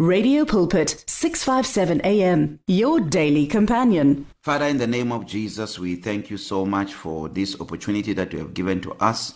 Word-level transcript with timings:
Radio 0.00 0.44
Pulpit 0.44 1.04
657 1.06 2.00
AM 2.00 2.58
your 2.66 2.98
daily 2.98 3.46
companion. 3.46 4.26
Father 4.42 4.64
in 4.64 4.78
the 4.78 4.88
name 4.88 5.12
of 5.12 5.24
Jesus 5.24 5.78
we 5.78 5.94
thank 5.94 6.30
you 6.30 6.36
so 6.36 6.66
much 6.66 6.92
for 6.92 7.28
this 7.28 7.60
opportunity 7.60 8.12
that 8.12 8.32
you 8.32 8.40
have 8.40 8.54
given 8.54 8.80
to 8.80 8.92
us 8.94 9.34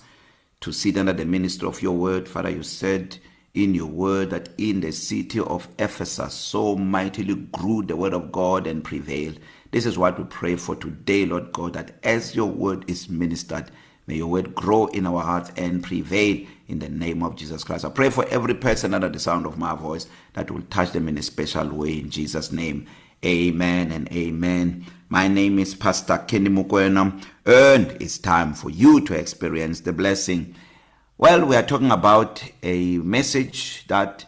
to 0.62 0.72
sit 0.72 0.98
under 0.98 1.12
the 1.12 1.24
ministry 1.24 1.68
of 1.68 1.80
your 1.80 1.92
word 1.92 2.28
Father 2.28 2.50
you 2.50 2.64
said 2.64 3.16
in 3.54 3.72
your 3.72 3.86
word 3.86 4.30
that 4.30 4.48
in 4.58 4.80
the 4.80 4.90
city 4.90 5.38
of 5.38 5.68
Ephesus 5.78 6.34
so 6.34 6.74
mightily 6.74 7.36
grew 7.36 7.84
the 7.84 7.94
word 7.94 8.12
of 8.12 8.32
God 8.32 8.66
and 8.66 8.82
prevailed. 8.82 9.38
This 9.70 9.86
is 9.86 9.96
what 9.96 10.18
we 10.18 10.24
pray 10.24 10.56
for 10.56 10.74
today 10.74 11.24
Lord 11.24 11.52
God 11.52 11.74
that 11.74 12.00
as 12.02 12.34
your 12.34 12.50
word 12.50 12.84
is 12.90 13.08
ministered 13.08 13.70
May 14.08 14.16
your 14.16 14.28
word 14.28 14.54
grow 14.54 14.86
in 14.86 15.06
our 15.06 15.20
hearts 15.20 15.52
and 15.54 15.84
prevail 15.84 16.46
in 16.66 16.78
the 16.78 16.88
name 16.88 17.22
of 17.22 17.36
Jesus 17.36 17.62
Christ. 17.62 17.84
I 17.84 17.90
pray 17.90 18.08
for 18.08 18.24
every 18.30 18.54
person 18.54 18.94
under 18.94 19.10
the 19.10 19.18
sound 19.18 19.44
of 19.44 19.58
my 19.58 19.74
voice 19.74 20.06
that 20.32 20.50
will 20.50 20.62
touch 20.70 20.92
them 20.92 21.08
in 21.08 21.18
a 21.18 21.22
special 21.22 21.68
way 21.68 21.98
in 21.98 22.08
Jesus 22.08 22.50
name. 22.50 22.86
Amen 23.22 23.92
and 23.92 24.10
amen. 24.10 24.86
My 25.10 25.28
name 25.28 25.58
is 25.58 25.74
Pastor 25.74 26.16
Kenny 26.26 26.48
Mukwena 26.48 27.22
and 27.44 27.96
it's 28.00 28.16
time 28.16 28.54
for 28.54 28.70
you 28.70 29.02
to 29.02 29.12
experience 29.12 29.80
the 29.80 29.92
blessing. 29.92 30.54
Well, 31.18 31.44
we 31.44 31.56
are 31.56 31.62
talking 31.62 31.90
about 31.90 32.42
a 32.62 32.96
message 32.98 33.86
that 33.88 34.24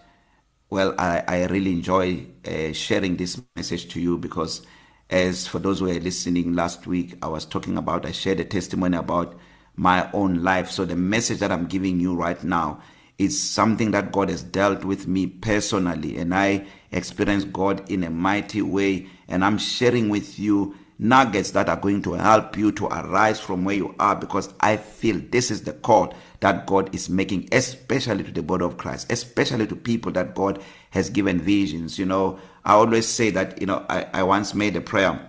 well 0.69 0.95
I 0.99 1.25
I 1.27 1.47
really 1.47 1.73
enjoy 1.73 2.27
uh, 2.47 2.75
sharing 2.75 3.17
this 3.17 3.41
message 3.57 3.89
to 3.95 4.01
you 4.01 4.19
because 4.19 4.61
as 5.09 5.47
for 5.47 5.59
those 5.59 5.79
who 5.79 5.89
are 5.89 6.01
listening 6.01 6.55
last 6.55 6.87
week 6.87 7.15
I 7.23 7.29
was 7.29 7.47
talking 7.47 7.79
about 7.79 8.05
I 8.05 8.13
shared 8.13 8.41
a 8.41 8.45
testimony 8.45 8.99
about 8.99 9.39
my 9.77 10.11
own 10.13 10.43
life. 10.43 10.71
So 10.71 10.85
the 10.85 10.97
message 10.97 11.39
that 11.39 11.53
I'm 11.53 11.67
giving 11.67 12.01
you 12.01 12.15
right 12.15 12.43
now 12.43 12.81
is 13.21 13.39
something 13.39 13.91
that 13.91 14.13
God 14.13 14.31
has 14.31 14.43
dealt 14.43 14.83
with 14.83 15.07
me 15.07 15.27
personally 15.27 16.17
and 16.17 16.35
I 16.35 16.65
experienced 16.91 17.53
God 17.53 17.89
in 17.91 18.03
a 18.03 18.09
mighty 18.09 18.63
way 18.63 19.09
and 19.29 19.45
I'm 19.45 19.59
sharing 19.59 20.09
with 20.09 20.39
you 20.39 20.75
nuggets 20.99 21.51
that 21.51 21.69
are 21.69 21.77
going 21.77 22.01
to 22.03 22.15
help 22.15 22.57
you 22.57 22.73
to 22.73 22.87
arise 22.87 23.39
from 23.39 23.65
where 23.65 23.75
you 23.75 23.95
are 23.99 24.17
because 24.17 24.53
I 24.61 24.79
feel 24.79 25.21
this 25.31 25.51
is 25.51 25.65
the 25.65 25.75
call 25.75 26.15
that 26.41 26.67
God 26.67 26.95
is 26.95 27.11
making 27.11 27.51
especially 27.53 28.25
to 28.25 28.31
the 28.31 28.43
body 28.43 28.65
of 28.65 28.79
Christ 28.79 29.13
especially 29.13 29.67
to 29.67 29.77
people 29.77 30.13
that 30.13 30.35
God 30.35 30.63
has 30.89 31.11
given 31.11 31.41
visions 31.41 31.99
you 31.99 32.07
know 32.07 32.39
I 32.65 32.73
always 32.73 33.07
say 33.07 33.29
that 33.31 33.61
you 33.61 33.67
know 33.67 33.85
I 33.91 34.07
I 34.15 34.23
once 34.23 34.55
made 34.55 34.77
a 34.77 34.81
prayer 34.81 35.29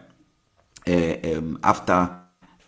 uh, 0.87 1.15
um, 1.25 1.59
after 1.61 2.20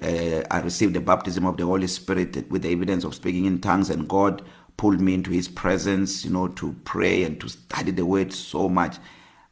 uh, 0.03 0.43
I 0.51 0.59
received 0.59 0.93
the 0.93 1.01
baptism 1.01 1.45
of 1.45 1.57
the 1.57 1.65
Holy 1.65 1.87
Spirit 1.87 2.49
with 2.51 2.63
the 2.63 2.71
evidence 2.71 3.03
of 3.03 3.15
speaking 3.15 3.45
in 3.45 3.61
tongues 3.61 3.89
and 3.89 4.07
God 4.07 4.43
pulled 4.77 4.99
me 4.99 5.13
into 5.13 5.31
his 5.31 5.47
presence 5.47 6.25
you 6.25 6.31
know 6.31 6.47
to 6.49 6.75
pray 6.83 7.23
and 7.23 7.39
to 7.39 7.49
study 7.49 7.91
the 7.91 8.05
word 8.05 8.33
so 8.33 8.67
much. 8.67 8.97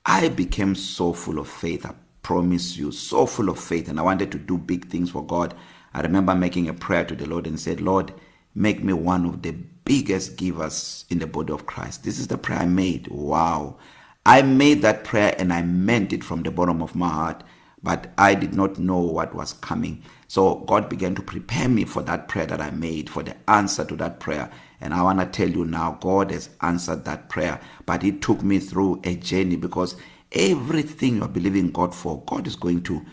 I 0.05 0.29
became 0.29 0.75
so 0.75 1.13
full 1.13 1.39
of 1.39 1.47
faith 1.47 1.85
I 1.85 1.93
promise 2.23 2.77
you 2.77 2.91
so 2.91 3.25
full 3.25 3.49
of 3.49 3.59
faith 3.59 3.87
and 3.87 3.99
I 3.99 4.03
wanted 4.03 4.31
to 4.33 4.37
do 4.37 4.57
big 4.57 4.89
things 4.89 5.09
for 5.09 5.25
God. 5.25 5.53
I 5.93 6.01
remember 6.01 6.35
making 6.35 6.67
a 6.67 6.73
prayer 6.73 7.05
to 7.05 7.15
the 7.15 7.27
Lord 7.27 7.47
and 7.47 7.59
said 7.59 7.81
Lord 7.81 8.13
make 8.53 8.83
me 8.83 8.93
one 8.93 9.25
of 9.25 9.41
the 9.41 9.51
biggest 9.85 10.35
givers 10.35 11.05
in 11.09 11.19
the 11.19 11.27
body 11.27 11.53
of 11.53 11.65
Christ. 11.65 12.03
This 12.03 12.19
is 12.19 12.27
the 12.27 12.37
prayer 12.37 12.59
I 12.59 12.65
made. 12.65 13.07
Wow. 13.07 13.77
I 14.25 14.41
made 14.41 14.81
that 14.81 15.03
prayer 15.03 15.33
and 15.37 15.53
I 15.53 15.61
meant 15.61 16.13
it 16.13 16.23
from 16.23 16.43
the 16.43 16.51
bottom 16.51 16.81
of 16.81 16.95
my 16.95 17.09
heart 17.09 17.43
but 17.83 18.11
I 18.17 18.35
did 18.35 18.53
not 18.53 18.77
know 18.79 18.99
what 18.99 19.33
was 19.33 19.53
coming. 19.53 20.03
So 20.31 20.55
God 20.59 20.87
began 20.87 21.13
to 21.15 21.21
prepare 21.21 21.67
me 21.67 21.83
for 21.83 22.01
that 22.03 22.29
prayer 22.29 22.45
that 22.45 22.61
I 22.61 22.71
made, 22.71 23.09
for 23.09 23.21
the 23.21 23.35
answer 23.49 23.83
to 23.83 23.97
that 23.97 24.21
prayer. 24.21 24.49
And 24.79 24.93
I 24.93 25.01
want 25.01 25.19
to 25.19 25.25
tell 25.25 25.49
you 25.49 25.65
now, 25.65 25.97
God 25.99 26.31
has 26.31 26.49
answered 26.61 27.03
that 27.03 27.27
prayer, 27.27 27.59
but 27.85 28.05
it 28.05 28.21
took 28.21 28.41
me 28.41 28.59
through 28.59 29.01
a 29.03 29.15
journey 29.15 29.57
because 29.57 29.97
everything 30.31 31.17
you're 31.17 31.27
believing 31.27 31.69
God 31.69 31.93
for, 31.93 32.23
God 32.27 32.47
is 32.47 32.55
going 32.55 32.81
to 32.83 33.05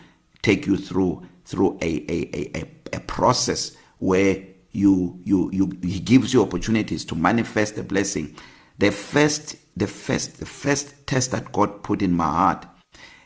take 0.43 0.65
you 0.65 0.77
through 0.77 1.27
through 1.43 1.77
a 1.81 2.05
a 2.09 2.57
a 2.57 2.71
a 2.93 2.99
process 3.01 3.75
where 3.97 4.41
you 4.71 5.19
you 5.25 5.49
you 5.51 5.77
he 5.83 5.99
gives 5.99 6.33
you 6.33 6.41
opportunities 6.41 7.03
to 7.03 7.15
manifest 7.15 7.75
the 7.75 7.83
blessing. 7.83 8.33
The 8.77 8.93
first 8.93 9.57
the 9.75 9.87
first 9.87 10.39
the 10.39 10.45
first 10.45 11.05
test 11.05 11.31
that 11.31 11.51
God 11.51 11.83
put 11.83 12.01
in 12.01 12.13
my 12.13 12.29
heart 12.29 12.65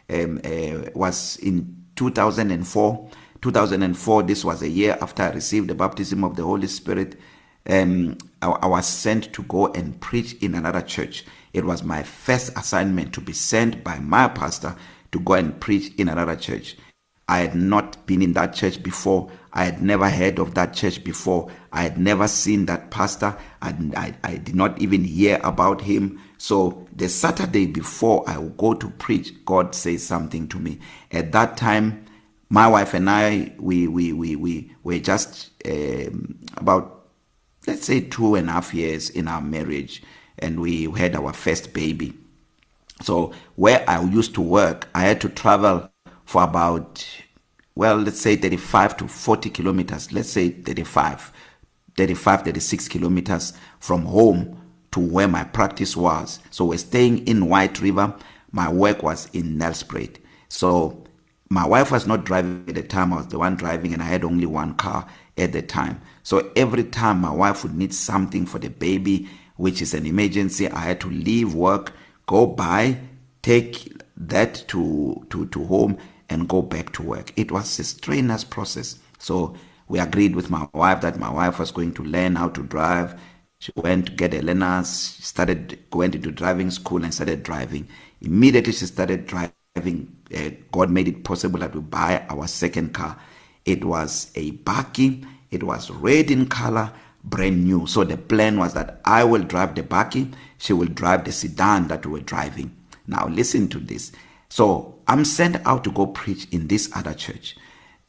um 0.09 0.41
uh, 0.43 0.89
was 0.95 1.37
in 1.43 1.77
2004 1.95 3.11
2004 3.43 4.23
this 4.23 4.45
was 4.45 4.61
a 4.61 4.69
year 4.69 4.97
after 5.01 5.21
I 5.21 5.31
received 5.31 5.67
the 5.67 5.75
baptism 5.75 6.23
of 6.23 6.37
the 6.37 6.43
Holy 6.43 6.67
Spirit 6.67 7.19
um 7.69 8.17
I, 8.41 8.47
I 8.47 8.67
was 8.67 8.87
sent 8.87 9.33
to 9.33 9.43
go 9.43 9.67
and 9.73 9.99
preach 9.99 10.35
in 10.41 10.55
another 10.55 10.81
church. 10.81 11.25
It 11.51 11.65
was 11.65 11.83
my 11.83 12.03
first 12.03 12.57
assignment 12.57 13.13
to 13.13 13.21
be 13.21 13.33
sent 13.33 13.83
by 13.83 13.99
my 13.99 14.29
pastor 14.29 14.77
to 15.11 15.19
go 15.19 15.33
and 15.33 15.59
preach 15.59 15.93
in 15.97 16.07
another 16.07 16.37
church. 16.37 16.77
I 17.27 17.39
had 17.39 17.53
not 17.53 18.05
been 18.05 18.21
in 18.21 18.31
that 18.33 18.53
church 18.53 18.81
before. 18.81 19.29
I 19.51 19.65
had 19.65 19.81
never 19.81 20.09
heard 20.09 20.39
of 20.39 20.55
that 20.55 20.73
church 20.73 21.03
before. 21.03 21.51
I 21.73 21.83
had 21.83 21.97
never 21.97 22.29
seen 22.29 22.65
that 22.67 22.91
pastor 22.91 23.37
and 23.61 23.93
I 23.95 24.15
I 24.23 24.37
did 24.37 24.55
not 24.55 24.81
even 24.81 25.03
hear 25.03 25.41
about 25.43 25.81
him. 25.81 26.21
So 26.37 26.87
the 26.95 27.09
Saturday 27.09 27.67
before 27.67 28.23
I 28.25 28.37
would 28.37 28.55
go 28.55 28.73
to 28.73 28.89
preach 28.89 29.33
God 29.43 29.75
says 29.75 30.01
something 30.01 30.47
to 30.47 30.59
me. 30.59 30.79
At 31.11 31.33
that 31.33 31.57
time 31.57 32.05
my 32.53 32.67
wife 32.67 32.93
and 32.93 33.09
I 33.09 33.51
we 33.57 33.87
we 33.87 34.13
we 34.13 34.35
we 34.35 34.71
were 34.83 34.99
just 34.99 35.49
um, 35.65 36.37
about 36.55 37.07
let's 37.65 37.83
say 37.83 38.01
two 38.01 38.35
and 38.35 38.47
a 38.47 38.51
half 38.51 38.75
years 38.75 39.09
in 39.09 39.27
our 39.27 39.41
marriage 39.41 40.03
and 40.37 40.59
we 40.59 40.83
had 40.91 41.15
our 41.15 41.33
first 41.33 41.73
baby. 41.73 42.13
So 43.01 43.33
where 43.55 43.83
I 43.89 44.03
used 44.03 44.35
to 44.35 44.41
work 44.41 44.87
I 44.93 45.01
had 45.01 45.19
to 45.21 45.29
travel 45.29 45.89
for 46.25 46.43
about 46.43 47.03
well 47.73 47.95
let's 47.97 48.21
say 48.21 48.35
35 48.35 48.97
to 48.97 49.07
40 49.07 49.49
kilometers 49.49 50.11
let's 50.11 50.29
say 50.29 50.49
35 50.49 51.33
35 51.97 52.43
36 52.43 52.87
kilometers 52.87 53.53
from 53.79 54.05
home 54.05 54.61
to 54.91 54.99
where 54.99 55.27
my 55.27 55.43
practice 55.43 55.97
was. 55.97 56.39
So 56.51 56.65
we're 56.65 56.77
staying 56.77 57.27
in 57.27 57.49
White 57.49 57.81
River. 57.81 58.13
My 58.51 58.71
work 58.71 59.01
was 59.01 59.27
in 59.33 59.57
Nelspruit. 59.57 60.17
So 60.49 61.03
my 61.53 61.65
wife 61.65 61.91
was 61.91 62.07
not 62.07 62.25
driving 62.25 62.65
at 62.67 62.75
the 62.75 62.83
time 62.83 63.13
I 63.13 63.17
was 63.17 63.27
the 63.27 63.37
one 63.37 63.55
driving 63.55 63.93
and 63.93 64.01
I 64.01 64.05
had 64.05 64.23
only 64.23 64.47
one 64.47 64.73
car 64.73 65.07
at 65.37 65.51
the 65.51 65.61
time. 65.61 66.01
So 66.23 66.51
every 66.55 66.83
time 66.83 67.21
my 67.21 67.31
wife 67.31 67.63
would 67.63 67.75
need 67.75 67.93
something 67.93 68.45
for 68.45 68.57
the 68.59 68.69
baby 68.69 69.29
which 69.57 69.81
is 69.81 69.93
an 69.93 70.07
emergency 70.07 70.67
I 70.67 70.79
had 70.79 70.99
to 71.01 71.09
leave 71.09 71.53
work 71.53 71.93
go 72.25 72.47
buy 72.47 72.97
take 73.43 74.01
that 74.17 74.63
to 74.69 75.25
to 75.29 75.45
to 75.47 75.63
home 75.65 75.97
and 76.29 76.47
go 76.49 76.61
back 76.61 76.91
to 76.93 77.03
work. 77.03 77.31
It 77.35 77.51
was 77.51 77.77
a 77.77 77.83
strenuous 77.83 78.43
process. 78.43 78.97
So 79.19 79.55
we 79.87 79.99
agreed 79.99 80.35
with 80.35 80.49
my 80.49 80.67
wife 80.73 81.01
that 81.01 81.19
my 81.19 81.29
wife 81.29 81.59
was 81.59 81.71
going 81.71 81.93
to 81.95 82.03
learn 82.03 82.35
how 82.35 82.49
to 82.49 82.63
drive. 82.63 83.19
She 83.59 83.71
went 83.75 84.07
to 84.07 84.11
get 84.13 84.33
a 84.33 84.41
learners 84.41 84.87
started 84.89 85.77
went 85.93 86.15
into 86.15 86.31
driving 86.31 86.71
school 86.71 87.03
and 87.03 87.13
started 87.13 87.43
driving. 87.43 87.87
Immediately 88.21 88.73
she 88.73 88.85
started 88.85 89.27
driving. 89.27 89.53
Having 89.75 90.15
uh, 90.35 90.51
God 90.71 90.91
made 90.91 91.07
it 91.07 91.23
possible 91.23 91.59
that 91.59 91.73
we 91.73 91.81
buy 91.81 92.23
our 92.29 92.47
second 92.47 92.93
car. 92.93 93.17
It 93.65 93.83
was 93.83 94.31
a 94.35 94.51
bakkie 94.51 95.25
it 95.49 95.63
was 95.63 95.89
red 95.89 96.29
in 96.29 96.47
color 96.47 96.91
brand 97.23 97.63
new. 97.63 97.87
So 97.87 98.03
the 98.03 98.17
plan 98.17 98.59
was 98.59 98.73
that 98.73 99.01
I 99.05 99.23
will 99.23 99.41
drive 99.41 99.73
the 99.73 99.81
bakkie 99.81 100.31
she 100.59 100.73
will 100.73 100.87
drive 100.87 101.25
the 101.25 101.31
sedan 101.31 101.87
that 101.87 102.05
we 102.05 102.11
were 102.13 102.19
driving. 102.19 102.75
Now 103.07 103.27
listen 103.27 103.67
to 103.69 103.79
this. 103.79 104.11
So 104.49 104.99
I'm 105.07 105.25
sent 105.25 105.55
out 105.65 105.83
to 105.85 105.91
go 105.91 106.05
preach 106.05 106.47
in 106.51 106.67
this 106.67 106.89
other 106.95 107.15
church. 107.15 107.57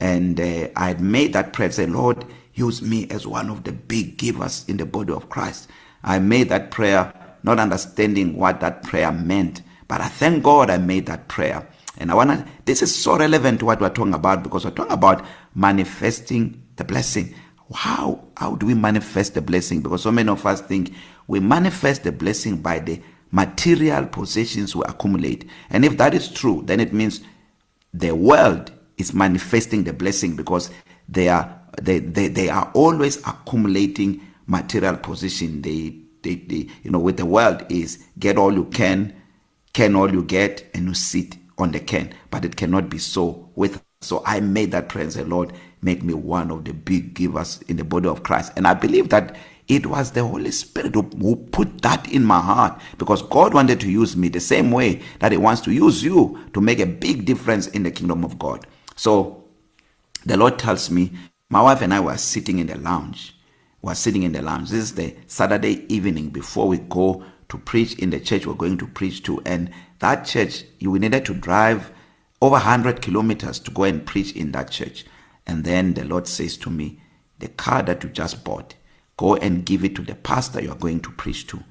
And 0.00 0.38
uh, 0.38 0.68
I 0.76 0.88
had 0.88 1.00
made 1.00 1.32
that 1.32 1.54
prayer. 1.54 1.72
Say 1.72 1.86
Lord 1.86 2.26
use 2.52 2.82
me 2.82 3.08
as 3.08 3.26
one 3.26 3.48
of 3.48 3.64
the 3.64 3.72
big 3.72 4.18
givers 4.18 4.66
in 4.68 4.76
the 4.76 4.86
body 4.86 5.14
of 5.14 5.30
Christ. 5.30 5.70
I 6.02 6.18
made 6.18 6.50
that 6.50 6.70
prayer 6.70 7.14
not 7.42 7.58
understanding 7.58 8.36
what 8.36 8.60
that 8.60 8.82
prayer 8.82 9.10
meant. 9.10 9.62
But 9.94 10.00
I 10.00 10.08
thank 10.08 10.42
God 10.42 10.70
I 10.70 10.78
made 10.78 11.06
that 11.06 11.28
prayer. 11.28 11.64
And 11.98 12.10
I 12.10 12.14
want 12.16 12.30
to 12.30 12.44
this 12.64 12.82
is 12.82 12.92
so 12.92 13.16
relevant 13.16 13.60
to 13.60 13.66
what 13.66 13.80
we're 13.80 13.90
talking 13.90 14.12
about 14.12 14.42
because 14.42 14.64
we're 14.64 14.72
talking 14.72 14.90
about 14.92 15.24
manifesting 15.54 16.60
the 16.74 16.82
blessing. 16.82 17.32
How 17.72 18.24
how 18.36 18.56
do 18.56 18.66
we 18.66 18.74
manifest 18.74 19.34
the 19.34 19.40
blessing? 19.40 19.82
Because 19.82 20.02
so 20.02 20.10
many 20.10 20.28
of 20.28 20.44
us 20.46 20.60
think 20.62 20.92
we 21.28 21.38
manifest 21.38 22.02
the 22.02 22.10
blessing 22.10 22.56
by 22.60 22.80
the 22.80 23.00
material 23.30 24.04
possessions 24.06 24.74
we 24.74 24.82
accumulate. 24.84 25.48
And 25.70 25.84
if 25.84 25.96
that 25.98 26.12
is 26.12 26.28
true, 26.28 26.64
then 26.66 26.80
it 26.80 26.92
means 26.92 27.20
the 27.92 28.16
world 28.16 28.72
is 28.96 29.14
manifesting 29.14 29.84
the 29.84 29.92
blessing 29.92 30.34
because 30.34 30.72
they 31.08 31.28
are 31.28 31.56
they 31.80 32.00
they 32.00 32.26
they 32.26 32.48
are 32.48 32.68
always 32.74 33.18
accumulating 33.18 34.20
material 34.48 34.96
possession. 34.96 35.62
They 35.62 36.00
they, 36.22 36.34
they 36.34 36.66
you 36.82 36.90
know 36.90 36.98
with 36.98 37.16
the 37.16 37.26
world 37.26 37.64
is 37.68 38.04
get 38.18 38.36
all 38.36 38.52
you 38.52 38.64
can 38.64 39.20
can 39.74 39.94
all 39.94 40.10
you 40.10 40.22
get 40.22 40.68
and 40.74 40.86
you 40.88 40.94
sit 40.94 41.36
on 41.58 41.72
the 41.72 41.80
can 41.80 42.14
but 42.30 42.44
it 42.44 42.56
cannot 42.56 42.88
be 42.88 42.98
so 42.98 43.50
with 43.54 43.82
so 44.00 44.22
I 44.26 44.40
made 44.40 44.72
that 44.72 44.88
prayer 44.88 45.04
and 45.04 45.12
said 45.12 45.28
Lord 45.28 45.52
make 45.82 46.02
me 46.02 46.14
one 46.14 46.50
of 46.50 46.64
the 46.64 46.72
big 46.72 47.14
givers 47.14 47.60
in 47.68 47.76
the 47.76 47.84
body 47.84 48.08
of 48.08 48.22
Christ 48.22 48.52
and 48.56 48.66
I 48.66 48.74
believe 48.74 49.10
that 49.10 49.36
It 49.68 49.86
was 49.86 50.10
the 50.12 50.24
Holy 50.24 50.50
Spirit 50.50 50.94
who, 50.94 51.02
who 51.02 51.36
put 51.36 51.82
that 51.82 52.10
in 52.12 52.24
my 52.24 52.40
heart 52.40 52.80
because 52.98 53.22
God 53.22 53.54
wanted 53.54 53.80
to 53.80 53.90
use 53.90 54.16
me 54.16 54.28
the 54.28 54.40
same 54.40 54.70
way 54.70 55.00
that 55.20 55.32
He 55.32 55.38
wants 55.38 55.62
to 55.62 55.72
use 55.72 56.04
you 56.04 56.38
to 56.52 56.60
make 56.60 56.80
a 56.80 56.86
big 56.86 57.24
difference 57.24 57.68
in 57.68 57.82
the 57.82 57.90
kingdom 57.90 58.24
of 58.24 58.38
God. 58.38 58.66
So 58.94 59.44
the 60.26 60.36
Lord 60.36 60.58
tells 60.58 60.90
me, 60.90 61.12
my 61.48 61.62
wife 61.62 61.80
and 61.82 61.94
I 61.94 62.00
were 62.00 62.16
sitting 62.18 62.58
in 62.58 62.66
the 62.66 62.78
lounge. 62.78 63.34
We 63.80 63.88
were 63.88 63.94
sitting 63.94 64.22
in 64.22 64.32
the 64.32 64.42
lounge. 64.42 64.70
This 64.70 64.84
is 64.84 64.94
the 64.94 65.16
Saturday 65.26 65.86
evening 65.92 66.28
before 66.28 66.68
we 66.68 66.78
go 66.78 67.24
to 67.54 67.58
preach 67.58 67.94
in 68.00 68.10
the 68.10 68.18
church 68.18 68.46
we're 68.46 68.54
going 68.54 68.76
to 68.78 68.86
preach 68.86 69.22
to. 69.22 69.40
And 69.46 69.70
that 70.00 70.26
church, 70.26 70.64
you 70.80 70.98
needed 70.98 71.24
to 71.26 71.34
drive 71.34 71.92
over 72.42 72.54
100 72.54 73.00
kilometers 73.00 73.60
to 73.60 73.70
go 73.70 73.84
and 73.84 74.04
preach 74.04 74.32
in 74.32 74.50
that 74.52 74.70
church. 74.70 75.06
And 75.46 75.62
then 75.62 75.94
the 75.94 76.04
Lord 76.04 76.26
says 76.26 76.56
to 76.58 76.70
me, 76.70 77.00
The 77.38 77.48
car 77.48 77.82
that 77.84 78.02
you 78.02 78.10
just 78.10 78.42
bought, 78.42 78.74
go 79.16 79.36
and 79.36 79.64
give 79.64 79.84
it 79.84 79.94
to 79.94 80.02
the 80.02 80.16
pastor 80.16 80.60
you 80.60 80.72
are 80.72 80.76
going 80.76 81.00
to 81.02 81.12
preach 81.12 81.46
to. 81.48 81.62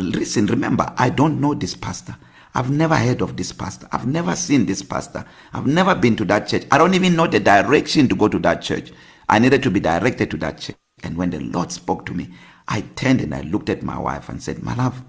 Listen, 0.00 0.46
remember, 0.46 0.92
I 0.96 1.10
don't 1.10 1.40
know 1.40 1.54
this 1.54 1.74
pastor. 1.74 2.16
I've 2.52 2.70
never 2.70 2.96
heard 2.96 3.22
of 3.22 3.36
this 3.36 3.52
pastor. 3.52 3.86
I've 3.92 4.06
never 4.06 4.34
seen 4.34 4.66
this 4.66 4.82
pastor. 4.82 5.24
I've 5.52 5.66
never 5.68 5.94
been 5.94 6.16
to 6.16 6.24
that 6.24 6.48
church. 6.48 6.64
I 6.72 6.78
don't 6.78 6.94
even 6.94 7.14
know 7.14 7.28
the 7.28 7.38
direction 7.38 8.08
to 8.08 8.16
go 8.16 8.26
to 8.26 8.40
that 8.40 8.60
church. 8.60 8.90
I 9.28 9.38
needed 9.38 9.62
to 9.62 9.70
be 9.70 9.78
directed 9.78 10.32
to 10.32 10.36
that 10.38 10.58
church. 10.58 10.76
And 11.04 11.16
when 11.16 11.30
the 11.30 11.38
Lord 11.38 11.70
spoke 11.70 12.06
to 12.06 12.14
me, 12.14 12.30
I 12.68 12.82
turned 12.96 13.20
and 13.20 13.34
I 13.34 13.42
looked 13.42 13.68
at 13.68 13.82
my 13.82 13.98
wife 13.98 14.28
and 14.28 14.42
said, 14.42 14.62
My 14.62 14.74
love, 14.74 15.02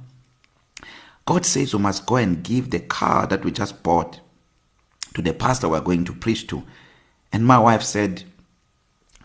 God 1.25 1.45
says 1.45 1.74
you 1.74 1.80
must 1.80 2.06
go 2.06 2.18
and 2.18 2.44
give 2.44 2.69
the 2.69 2.80
car 2.80 3.27
that 3.27 3.44
we 3.44 3.51
just 3.51 3.83
bought 3.83 4.19
to 5.13 5.21
the 5.21 5.33
pastor 5.33 5.68
we're 5.68 5.81
going 5.81 6.06
to 6.06 6.13
preach 6.13 6.48
to. 6.48 6.63
And 7.33 7.45
my 7.45 7.59
wife 7.59 7.83
said, 7.83 8.24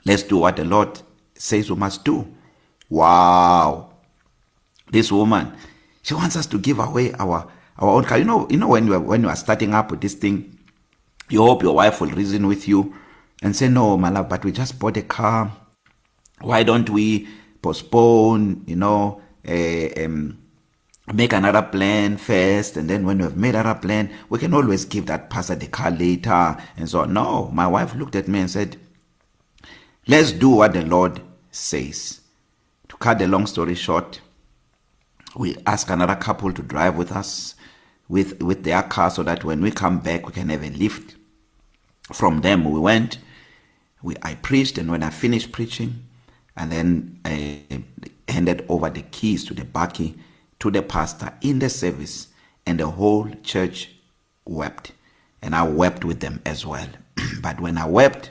Let's 0.04 0.22
do 0.22 0.38
what 0.38 0.56
the 0.56 0.64
Lord 0.64 1.00
says 1.34 1.70
we 1.70 1.76
must 1.76 2.04
do. 2.04 2.26
Wow. 2.88 3.92
This 4.90 5.12
woman, 5.12 5.52
she 6.02 6.14
wants 6.14 6.36
us 6.36 6.46
to 6.46 6.58
give 6.58 6.78
away 6.78 7.12
our 7.14 7.50
our 7.78 7.90
own 7.90 8.04
car. 8.04 8.18
You 8.18 8.24
know, 8.24 8.46
you 8.50 8.56
know 8.56 8.68
when 8.68 8.86
you 8.86 8.94
are 8.94 9.00
when 9.00 9.22
you 9.22 9.28
are 9.28 9.36
starting 9.36 9.74
up 9.74 9.90
with 9.90 10.00
this 10.00 10.14
thing, 10.14 10.58
you 11.28 11.42
hope 11.42 11.62
your 11.62 11.74
wife 11.74 12.00
will 12.00 12.10
reason 12.10 12.46
with 12.46 12.66
you 12.68 12.94
and 13.42 13.54
say, 13.54 13.68
No, 13.68 13.96
my 13.96 14.10
love, 14.10 14.28
but 14.28 14.44
we 14.44 14.52
just 14.52 14.78
bought 14.78 14.96
a 14.96 15.02
car. 15.02 15.52
Why 16.40 16.62
don't 16.62 16.90
we 16.90 17.28
postpone, 17.62 18.64
you 18.66 18.76
know, 18.76 19.22
uh, 19.48 20.04
um, 20.04 20.38
make 21.12 21.32
another 21.32 21.62
plan 21.62 22.16
first 22.16 22.76
and 22.76 22.88
then 22.88 23.04
when 23.04 23.18
we've 23.18 23.36
made 23.36 23.54
another 23.54 23.78
plan 23.78 24.10
we 24.28 24.38
can 24.38 24.54
always 24.54 24.84
give 24.84 25.06
that 25.06 25.28
pastor 25.30 25.54
the 25.56 25.66
car 25.66 25.90
later 25.90 26.56
and 26.76 26.88
so 26.88 27.00
on. 27.00 27.12
no 27.12 27.50
my 27.52 27.66
wife 27.66 27.94
looked 27.96 28.14
at 28.14 28.28
me 28.28 28.38
and 28.38 28.50
said 28.50 28.76
let's 30.06 30.30
do 30.30 30.48
what 30.48 30.72
the 30.72 30.82
lord 30.82 31.20
says 31.50 32.20
to 32.88 32.96
cut 32.98 33.18
the 33.18 33.26
long 33.26 33.46
story 33.46 33.74
short 33.74 34.20
we 35.34 35.56
ask 35.66 35.90
another 35.90 36.14
couple 36.14 36.52
to 36.52 36.62
drive 36.62 36.96
with 36.96 37.10
us 37.10 37.56
with 38.08 38.40
with 38.40 38.62
their 38.62 38.82
car 38.84 39.10
so 39.10 39.24
that 39.24 39.42
when 39.42 39.60
we 39.60 39.72
come 39.72 39.98
back 39.98 40.24
we 40.24 40.32
can 40.32 40.50
have 40.50 40.62
a 40.62 40.70
lift 40.70 41.16
from 42.12 42.42
them 42.42 42.64
we 42.64 42.78
went 42.78 43.18
we 44.02 44.14
i 44.22 44.36
preached 44.36 44.78
and 44.78 44.88
when 44.88 45.02
i 45.02 45.10
finished 45.10 45.50
preaching 45.50 46.04
and 46.56 46.70
then 46.72 47.20
i 47.24 47.62
handed 48.28 48.64
over 48.68 48.90
the 48.90 49.02
keys 49.02 49.44
to 49.44 49.54
the 49.54 49.62
bakkie 49.62 50.16
to 50.62 50.70
the 50.70 50.80
pastor 50.80 51.34
in 51.40 51.58
the 51.58 51.68
service, 51.68 52.28
and 52.64 52.78
the 52.78 52.86
whole 52.86 53.28
church 53.42 53.90
wept. 54.44 54.92
And 55.42 55.56
I 55.56 55.64
wept 55.64 56.04
with 56.04 56.20
them 56.20 56.40
as 56.46 56.64
well. 56.64 56.86
but 57.42 57.60
when 57.60 57.76
I 57.76 57.86
wept, 57.86 58.30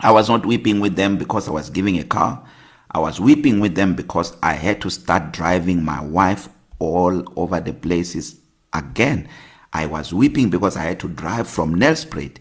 I 0.00 0.10
was 0.10 0.30
not 0.30 0.46
weeping 0.46 0.80
with 0.80 0.96
them 0.96 1.18
because 1.18 1.46
I 1.46 1.50
was 1.50 1.68
giving 1.68 1.98
a 1.98 2.04
car. 2.04 2.42
I 2.90 2.98
was 2.98 3.20
weeping 3.20 3.60
with 3.60 3.74
them 3.74 3.94
because 3.94 4.34
I 4.42 4.54
had 4.54 4.80
to 4.80 4.90
start 4.90 5.34
driving 5.34 5.84
my 5.84 6.00
wife 6.02 6.48
all 6.78 7.22
over 7.38 7.60
the 7.60 7.74
places 7.74 8.40
again. 8.72 9.28
I 9.74 9.84
was 9.84 10.14
weeping 10.14 10.48
because 10.48 10.78
I 10.78 10.84
had 10.84 11.00
to 11.00 11.08
drive 11.08 11.46
from 11.46 11.74
Nelspruit 11.74 12.38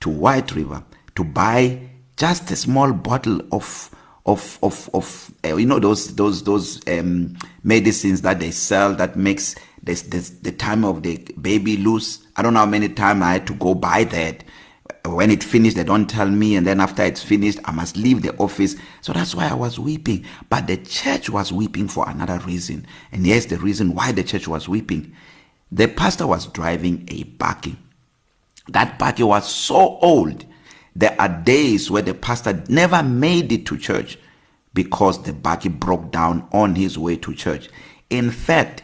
to 0.00 0.10
White 0.10 0.56
River 0.56 0.82
to 1.14 1.22
buy 1.22 1.88
just 2.16 2.50
a 2.50 2.56
small 2.56 2.92
bottle 2.92 3.42
of 3.52 3.94
of 4.26 4.58
of 4.62 4.90
of 4.94 5.32
uh, 5.44 5.56
you 5.56 5.66
know 5.66 5.78
those 5.78 6.14
those 6.16 6.44
those 6.44 6.80
um, 6.88 7.36
medicines 7.62 8.22
that 8.22 8.40
they 8.40 8.50
sell 8.50 8.94
that 8.94 9.16
makes 9.16 9.54
this, 9.82 10.02
this 10.02 10.30
the 10.30 10.52
time 10.52 10.84
of 10.84 11.02
the 11.02 11.16
baby 11.40 11.76
loose. 11.76 12.26
I 12.36 12.42
don't 12.42 12.54
know 12.54 12.60
how 12.60 12.66
many 12.66 12.88
times 12.88 13.22
I 13.22 13.32
had 13.32 13.46
to 13.48 13.54
go 13.54 13.74
buy 13.74 14.04
that. 14.04 14.44
When 15.06 15.30
it 15.30 15.42
finished, 15.42 15.76
they 15.76 15.84
don't 15.84 16.08
tell 16.08 16.28
me, 16.28 16.56
and 16.56 16.66
then 16.66 16.78
after 16.78 17.02
it's 17.02 17.22
finished, 17.22 17.58
I 17.64 17.72
must 17.72 17.96
leave 17.96 18.20
the 18.20 18.36
office. 18.36 18.76
So 19.00 19.14
that's 19.14 19.34
why 19.34 19.48
I 19.48 19.54
was 19.54 19.78
weeping. 19.78 20.26
But 20.50 20.66
the 20.66 20.76
church 20.76 21.30
was 21.30 21.52
weeping 21.52 21.88
for 21.88 22.06
another 22.08 22.38
reason, 22.40 22.86
and 23.10 23.24
here's 23.24 23.46
the 23.46 23.58
reason 23.58 23.94
why 23.94 24.12
the 24.12 24.22
church 24.22 24.46
was 24.46 24.68
weeping. 24.68 25.14
The 25.72 25.88
pastor 25.88 26.26
was 26.26 26.46
driving 26.46 27.08
a 27.08 27.24
bakkie. 27.24 27.76
That 28.68 28.98
bakkie 28.98 29.26
was 29.26 29.50
so 29.52 29.98
old 30.02 30.44
there 31.00 31.16
are 31.18 31.28
days 31.28 31.90
where 31.90 32.02
the 32.02 32.12
pastor 32.12 32.62
never 32.68 33.02
made 33.02 33.50
it 33.50 33.64
to 33.66 33.78
church 33.78 34.18
because 34.74 35.22
the 35.22 35.32
bakkie 35.32 35.80
broke 35.80 36.10
down 36.12 36.46
on 36.52 36.74
his 36.74 36.98
way 36.98 37.16
to 37.16 37.34
church. 37.34 37.70
In 38.10 38.30
fact, 38.30 38.82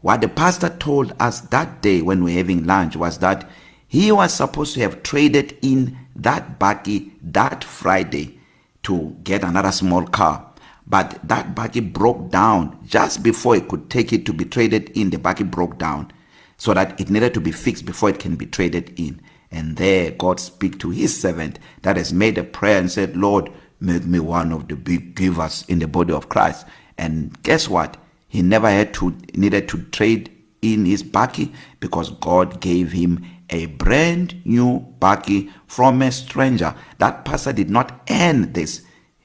what 0.00 0.22
the 0.22 0.28
pastor 0.28 0.70
told 0.70 1.14
us 1.20 1.40
that 1.42 1.82
day 1.82 2.00
when 2.00 2.24
we 2.24 2.32
were 2.32 2.38
having 2.38 2.64
lunch 2.64 2.96
was 2.96 3.18
that 3.18 3.48
he 3.86 4.10
was 4.10 4.32
supposed 4.32 4.74
to 4.74 4.80
have 4.80 5.02
traded 5.02 5.58
in 5.60 5.98
that 6.16 6.58
bakkie 6.58 7.12
that 7.22 7.62
Friday 7.64 8.38
to 8.84 9.14
get 9.22 9.44
another 9.44 9.72
small 9.72 10.06
car. 10.06 10.50
But 10.86 11.20
that 11.28 11.54
bakkie 11.54 11.92
broke 11.92 12.30
down 12.30 12.82
just 12.86 13.22
before 13.22 13.56
he 13.56 13.60
could 13.60 13.90
take 13.90 14.14
it 14.14 14.24
to 14.24 14.32
be 14.32 14.46
traded 14.46 14.90
in. 14.96 15.10
The 15.10 15.18
bakkie 15.18 15.50
broke 15.50 15.76
down 15.76 16.12
so 16.56 16.72
that 16.72 16.98
it 16.98 17.10
needed 17.10 17.34
to 17.34 17.40
be 17.40 17.52
fixed 17.52 17.84
before 17.84 18.08
it 18.08 18.18
can 18.18 18.36
be 18.36 18.46
traded 18.46 18.98
in. 18.98 19.20
And 19.50 19.76
there 19.76 20.10
God 20.10 20.40
speak 20.40 20.78
to 20.80 20.90
his 20.90 21.18
servant 21.18 21.58
that 21.82 21.96
has 21.96 22.12
made 22.12 22.38
a 22.38 22.44
prayer 22.44 22.78
and 22.78 22.90
said, 22.90 23.16
Lord, 23.16 23.50
make 23.80 24.04
me 24.04 24.20
one 24.20 24.52
of 24.52 24.68
the 24.68 24.76
big 24.76 25.14
givers 25.14 25.64
in 25.68 25.78
the 25.78 25.88
body 25.88 26.12
of 26.12 26.28
Christ. 26.28 26.66
And 26.96 27.40
guess 27.42 27.68
what? 27.68 27.96
He 28.28 28.42
never 28.42 28.68
had 28.68 28.92
to 28.94 29.16
needed 29.34 29.68
to 29.70 29.82
trade 29.84 30.30
in 30.60 30.84
his 30.84 31.02
bakkie 31.02 31.54
because 31.80 32.10
God 32.10 32.60
gave 32.60 32.92
him 32.92 33.24
a 33.50 33.66
brand 33.66 34.42
new 34.44 34.86
bakkie 35.00 35.50
from 35.66 36.02
a 36.02 36.12
stranger. 36.12 36.74
That 36.98 37.24
pastor 37.24 37.52
did 37.52 37.70
not 37.70 38.02
earn 38.10 38.52
this 38.52 38.82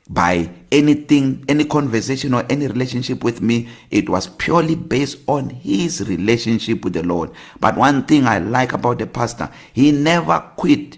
by 0.10 0.50
anything, 0.72 1.46
any 1.48 1.66
conversation 1.66 2.34
or 2.34 2.46
any 2.50 2.68
relationship 2.68 3.24
with 3.24 3.42
me. 3.42 3.70
It 3.90 4.10
was 4.10 4.28
purely 4.28 4.76
based 4.76 5.18
on 5.28 5.50
his 5.50 6.08
relationship 6.08 6.84
with 6.84 6.94
the 6.94 7.04
Lord. 7.04 7.32
But 7.60 7.78
one 7.78 8.04
thing 8.04 8.26
I 8.26 8.40
like 8.40 8.74
about 8.74 9.00
the 9.00 9.08
pastor, 9.08 9.50
he 9.72 9.92
never 9.92 10.40
quit 10.58 10.98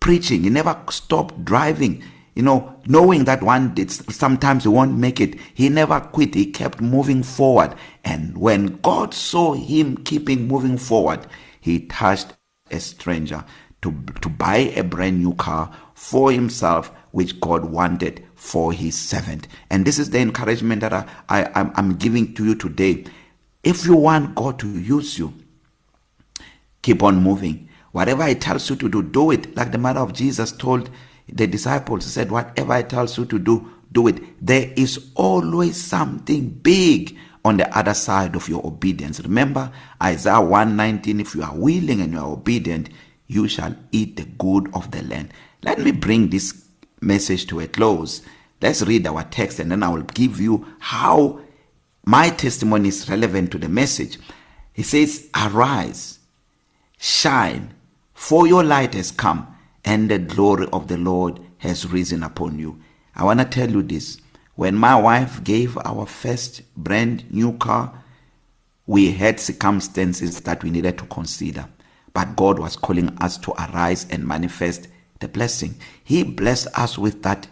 preaching, 0.00 0.44
he 0.44 0.50
never 0.50 0.78
stopped 0.90 1.44
driving. 1.44 2.02
You 2.34 2.44
know, 2.44 2.76
knowing 2.86 3.24
that 3.24 3.42
one 3.42 3.74
did 3.74 3.90
sometimes 3.90 4.62
he 4.62 4.68
won't 4.68 4.96
make 4.96 5.20
it, 5.20 5.34
he 5.54 5.68
never 5.68 5.98
quit. 5.98 6.36
He 6.36 6.46
kept 6.52 6.80
moving 6.80 7.24
forward. 7.24 7.74
And 8.04 8.38
when 8.38 8.76
God 8.76 9.12
saw 9.12 9.54
him 9.54 9.96
keeping 10.04 10.46
moving 10.46 10.78
forward, 10.78 11.26
he 11.60 11.80
touched 11.80 12.34
a 12.70 12.78
stranger 12.78 13.44
to, 13.82 13.92
to 14.20 14.28
buy 14.28 14.56
a 14.56 14.84
brand 14.84 15.20
new 15.20 15.34
car 15.34 15.74
for 15.94 16.30
himself, 16.30 16.92
which 17.12 17.40
God 17.40 17.64
wanted 17.64 18.24
for 18.34 18.72
his 18.72 18.96
servant. 18.96 19.48
And 19.70 19.84
this 19.84 19.98
is 19.98 20.10
the 20.10 20.20
encouragement 20.20 20.80
that 20.82 20.92
I, 20.92 21.06
I, 21.28 21.50
I'm, 21.54 21.72
I'm 21.74 21.96
giving 21.96 22.34
to 22.34 22.44
you 22.44 22.54
today. 22.54 23.04
If 23.62 23.86
you 23.86 23.96
want 23.96 24.34
God 24.34 24.58
to 24.60 24.68
use 24.68 25.18
you, 25.18 25.34
keep 26.82 27.02
on 27.02 27.22
moving. 27.22 27.68
Whatever 27.92 28.26
He 28.26 28.34
tells 28.34 28.68
you 28.70 28.76
to 28.76 28.88
do, 28.88 29.02
do 29.02 29.30
it. 29.30 29.56
Like 29.56 29.72
the 29.72 29.78
mother 29.78 30.00
of 30.00 30.12
Jesus 30.12 30.52
told 30.52 30.90
the 31.30 31.46
disciples, 31.46 32.04
He 32.04 32.10
said, 32.10 32.30
Whatever 32.30 32.76
He 32.76 32.82
tells 32.84 33.18
you 33.18 33.24
to 33.26 33.38
do, 33.38 33.72
do 33.92 34.08
it. 34.08 34.20
There 34.44 34.72
is 34.76 35.10
always 35.14 35.82
something 35.82 36.48
big 36.50 37.16
on 37.44 37.56
the 37.56 37.76
other 37.76 37.94
side 37.94 38.36
of 38.36 38.48
your 38.48 38.64
obedience. 38.66 39.20
Remember 39.20 39.72
Isaiah 40.02 40.40
119 40.40 41.20
if 41.20 41.34
you 41.34 41.42
are 41.42 41.56
willing 41.56 42.00
and 42.00 42.12
you 42.12 42.18
are 42.18 42.32
obedient, 42.32 42.90
you 43.26 43.48
shall 43.48 43.74
eat 43.92 44.16
the 44.16 44.24
good 44.24 44.70
of 44.74 44.90
the 44.90 45.02
land. 45.02 45.32
Let 45.62 45.78
me 45.78 45.92
bring 45.92 46.28
this 46.30 46.67
message 47.00 47.46
to 47.48 47.60
a 47.60 47.68
close, 47.68 48.22
let's 48.60 48.82
read 48.82 49.06
our 49.06 49.24
text 49.24 49.58
and 49.58 49.70
then 49.70 49.82
I 49.82 49.88
will 49.88 50.02
give 50.02 50.40
you 50.40 50.66
how 50.78 51.40
my 52.04 52.30
testimony 52.30 52.88
is 52.88 53.08
relevant 53.08 53.52
to 53.52 53.58
the 53.58 53.68
message. 53.68 54.18
He 54.72 54.82
says, 54.82 55.28
Arise, 55.34 56.18
shine, 56.98 57.74
for 58.14 58.46
your 58.46 58.64
light 58.64 58.94
has 58.94 59.10
come, 59.10 59.54
and 59.84 60.10
the 60.10 60.18
glory 60.18 60.66
of 60.72 60.88
the 60.88 60.96
Lord 60.96 61.40
has 61.58 61.86
risen 61.86 62.22
upon 62.22 62.58
you. 62.58 62.80
I 63.14 63.24
want 63.24 63.40
to 63.40 63.44
tell 63.44 63.70
you 63.70 63.82
this. 63.82 64.20
When 64.54 64.74
my 64.74 64.96
wife 64.96 65.44
gave 65.44 65.76
our 65.78 66.06
first 66.06 66.62
brand 66.76 67.30
new 67.30 67.52
car, 67.58 67.92
we 68.86 69.12
had 69.12 69.38
circumstances 69.38 70.40
that 70.40 70.64
we 70.64 70.70
needed 70.70 70.98
to 70.98 71.04
consider. 71.06 71.68
But 72.14 72.36
God 72.36 72.58
was 72.58 72.74
calling 72.74 73.16
us 73.20 73.36
to 73.38 73.52
arise 73.52 74.06
and 74.10 74.26
manifest 74.26 74.88
the 75.20 75.28
blessing. 75.28 75.76
He 76.04 76.24
blessed 76.24 76.68
us 76.76 76.98
with 76.98 77.22
that 77.24 77.48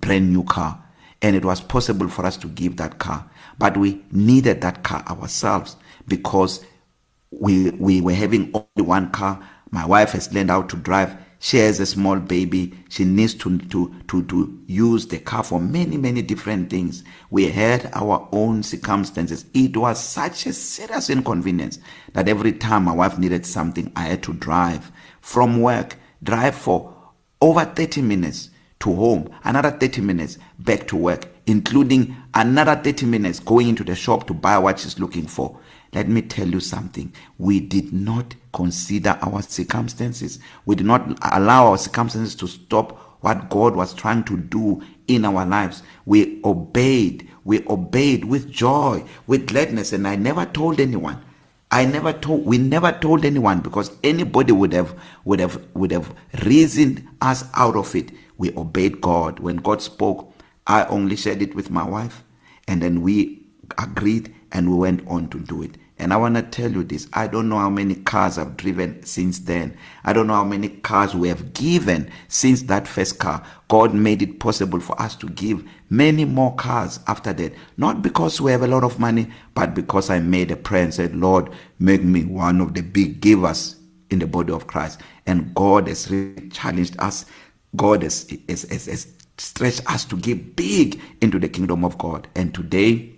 brand 0.00 0.32
new 0.32 0.44
car. 0.44 0.84
and 1.22 1.34
it 1.34 1.44
was 1.44 1.60
possible 1.60 2.08
for 2.08 2.24
us 2.26 2.36
to 2.38 2.48
give 2.48 2.76
that 2.76 2.98
car. 2.98 3.28
But 3.58 3.76
we 3.76 4.02
needed 4.12 4.60
that 4.60 4.84
car 4.84 5.04
ourselves 5.08 5.76
because 6.06 6.64
we 7.30 7.70
we 7.72 8.00
were 8.00 8.14
having 8.14 8.50
only 8.54 8.88
one 8.88 9.10
car. 9.10 9.40
My 9.70 9.84
wife 9.84 10.12
has 10.12 10.32
learned 10.32 10.50
how 10.50 10.62
to 10.62 10.76
drive. 10.76 11.16
She 11.40 11.58
has 11.58 11.78
a 11.80 11.86
small 11.86 12.16
baby. 12.18 12.74
She 12.88 13.04
needs 13.04 13.34
to 13.34 13.58
to 13.58 13.94
to 14.08 14.24
to 14.24 14.60
use 14.66 15.06
the 15.08 15.18
car 15.18 15.42
for 15.42 15.60
many 15.60 15.96
many 15.98 16.22
different 16.22 16.70
things. 16.70 17.04
We 17.30 17.50
had 17.50 17.90
our 17.94 18.28
own 18.32 18.62
circumstances. 18.62 19.44
It 19.54 19.76
was 19.76 20.02
such 20.02 20.46
a 20.46 20.52
serious 20.52 21.10
inconvenience 21.10 21.80
that 22.14 22.28
every 22.28 22.52
time 22.52 22.84
my 22.84 22.92
wife 22.94 23.18
needed 23.18 23.46
something 23.46 23.92
i 23.96 24.02
had 24.04 24.22
to 24.24 24.34
drive 24.34 24.92
from 25.20 25.60
work 25.62 25.96
drive 26.22 26.54
for 26.56 26.94
over 27.40 27.64
30 27.64 28.02
minutes 28.02 28.50
to 28.80 28.94
home 28.94 29.28
another 29.44 29.70
30 29.70 30.00
minutes 30.02 30.38
back 30.58 30.86
to 30.88 30.96
work 30.96 31.28
including 31.46 32.16
another 32.34 32.76
30 32.76 33.06
minutes 33.06 33.40
going 33.40 33.68
into 33.68 33.84
the 33.84 33.94
shop 33.94 34.26
to 34.26 34.34
buy 34.34 34.58
what 34.58 34.78
she's 34.78 34.98
looking 34.98 35.26
for. 35.26 35.58
Let 35.92 36.08
me 36.08 36.22
tell 36.22 36.48
you 36.48 36.60
something. 36.60 37.12
We 37.38 37.60
did 37.60 37.92
not 37.92 38.34
consider 38.52 39.18
our 39.22 39.42
circumstances. 39.42 40.40
We 40.66 40.74
did 40.74 40.86
not 40.86 41.18
allow 41.32 41.68
our 41.68 41.78
circumstances 41.78 42.34
to 42.36 42.48
stop 42.48 42.98
what 43.20 43.48
God 43.48 43.76
was 43.76 43.94
trying 43.94 44.24
to 44.24 44.36
do 44.36 44.82
in 45.06 45.24
our 45.24 45.46
lives. 45.46 45.82
We 46.04 46.40
obeyed. 46.44 47.28
We 47.44 47.64
obeyed 47.68 48.24
with 48.24 48.50
joy 48.50 49.04
with 49.26 49.46
gladness 49.46 49.92
and 49.92 50.06
I 50.06 50.16
never 50.16 50.44
told 50.46 50.80
anyone 50.80 51.24
I 51.70 51.84
never 51.84 52.12
told 52.12 52.46
we 52.46 52.58
never 52.58 52.92
told 52.92 53.24
anyone 53.24 53.60
because 53.60 53.90
anybody 54.04 54.52
would 54.52 54.72
have 54.72 54.98
would 55.24 55.40
have 55.40 55.60
would 55.74 55.90
have 55.90 56.14
reasoned 56.44 57.06
us 57.20 57.44
out 57.54 57.76
of 57.76 57.94
it. 57.94 58.10
We 58.38 58.54
obeyed 58.56 59.00
God. 59.00 59.40
When 59.40 59.56
God 59.56 59.82
spoke 59.82 60.32
I 60.66 60.84
only 60.86 61.16
shared 61.16 61.42
it 61.42 61.54
with 61.54 61.70
my 61.70 61.84
wife 61.84 62.24
and 62.66 62.82
then 62.82 63.02
we 63.02 63.44
agreed 63.78 64.34
and 64.52 64.70
we 64.70 64.76
went 64.76 65.06
on 65.08 65.28
to 65.30 65.38
do 65.40 65.62
it. 65.62 65.76
And 65.98 66.12
I 66.12 66.16
want 66.18 66.34
to 66.36 66.42
tell 66.42 66.70
you 66.70 66.84
this 66.84 67.08
I 67.12 67.26
don't 67.26 67.48
know 67.48 67.58
how 67.58 67.70
many 67.70 67.94
cars 67.94 68.36
I've 68.36 68.56
driven 68.56 69.02
since 69.02 69.38
then. 69.40 69.76
I 70.04 70.12
don't 70.12 70.26
know 70.26 70.34
how 70.34 70.44
many 70.44 70.68
cars 70.68 71.14
we 71.14 71.28
have 71.28 71.54
given 71.54 72.10
since 72.28 72.62
that 72.62 72.86
first 72.86 73.18
car. 73.18 73.42
God 73.68 73.94
made 73.94 74.20
it 74.20 74.38
possible 74.38 74.80
for 74.80 75.00
us 75.00 75.16
to 75.16 75.28
give 75.30 75.64
many 75.88 76.24
more 76.24 76.54
cars 76.54 77.00
after 77.06 77.32
that. 77.32 77.54
Not 77.76 78.02
because 78.02 78.40
we 78.40 78.52
have 78.52 78.62
a 78.62 78.66
lot 78.66 78.84
of 78.84 78.98
money 78.98 79.28
but 79.54 79.74
because 79.74 80.10
I 80.10 80.18
made 80.18 80.50
a 80.50 80.56
prayer 80.56 80.84
and 80.84 80.94
said 80.94 81.16
Lord 81.16 81.50
make 81.78 82.02
me 82.02 82.24
one 82.24 82.60
of 82.60 82.74
the 82.74 82.82
big 82.82 83.20
givers 83.20 83.76
in 84.10 84.18
the 84.18 84.26
body 84.26 84.52
of 84.52 84.66
Christ. 84.66 85.00
And 85.26 85.54
God 85.54 85.88
has 85.88 86.10
really 86.10 86.48
challenged 86.50 86.96
us. 86.98 87.24
God 87.74 88.02
has, 88.02 88.28
has, 88.48 88.62
has, 88.64 88.86
has 88.86 89.12
stretched 89.38 89.90
us 89.90 90.04
to 90.04 90.16
give 90.16 90.56
big 90.56 91.00
into 91.20 91.38
the 91.38 91.48
kingdom 91.48 91.84
of 91.84 91.96
God. 91.98 92.28
And 92.34 92.54
today 92.54 93.15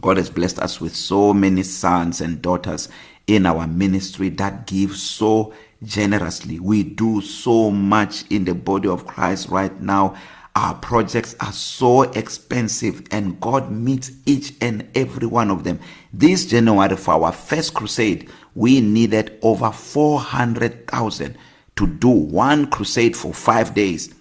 God 0.00 0.16
has 0.16 0.30
blessed 0.30 0.58
us 0.58 0.80
with 0.80 0.96
so 0.96 1.34
many 1.34 1.62
sons 1.62 2.20
and 2.20 2.40
daughters 2.40 2.88
in 3.26 3.46
our 3.46 3.66
ministry 3.66 4.28
that 4.30 4.66
give 4.66 4.96
so 4.96 5.52
generously. 5.82 6.58
We 6.58 6.82
do 6.82 7.20
so 7.20 7.70
much 7.70 8.24
in 8.30 8.44
the 8.44 8.54
body 8.54 8.88
of 8.88 9.06
Christ 9.06 9.48
right 9.48 9.80
now. 9.80 10.16
Our 10.56 10.74
projects 10.74 11.36
are 11.40 11.52
so 11.52 12.02
expensive 12.02 13.06
and 13.10 13.40
God 13.40 13.70
meets 13.70 14.10
each 14.26 14.54
and 14.60 14.88
every 14.94 15.26
one 15.26 15.50
of 15.50 15.64
them. 15.64 15.78
This 16.12 16.46
January 16.46 16.96
for 16.96 17.14
our 17.14 17.32
first 17.32 17.74
crusade 17.74 18.28
we 18.54 18.80
needed 18.80 19.38
over 19.42 19.70
400,000 19.70 21.38
to 21.76 21.86
do 21.86 22.08
one 22.08 22.66
crusade 22.66 23.16
for 23.16 23.32
5 23.32 23.74
days. 23.74 24.12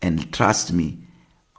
And 0.00 0.32
trust 0.32 0.72
me 0.72 0.98